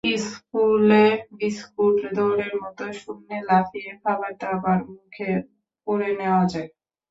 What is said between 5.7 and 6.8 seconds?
পুরে নেওয়া যায়।